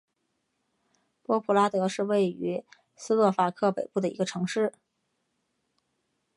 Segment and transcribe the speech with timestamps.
[1.21, 2.65] 波普拉德是位于
[2.95, 4.73] 斯洛伐克北部的一个城市。